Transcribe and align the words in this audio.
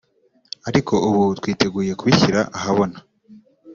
ariko 0.69 0.93
ubu 1.07 1.23
twiteguye 1.39 1.91
kubishyira 1.99 2.41
ahabona 2.57 2.97